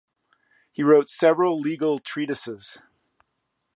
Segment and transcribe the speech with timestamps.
[0.71, 2.79] He wrote several legal treatises.